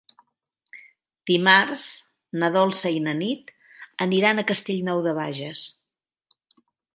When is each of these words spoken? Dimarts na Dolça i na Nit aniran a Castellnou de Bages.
Dimarts 1.31 1.83
na 2.43 2.49
Dolça 2.55 2.93
i 2.95 3.03
na 3.09 3.13
Nit 3.19 3.53
aniran 4.07 4.41
a 4.41 4.47
Castellnou 4.53 5.05
de 5.09 5.15
Bages. 5.21 5.63